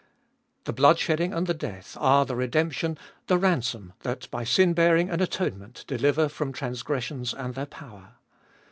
[0.63, 5.11] The blood shedding and the death are the redemption, the ransom, that by sin bearing
[5.11, 8.15] and atonement deliver from transgressions and their power.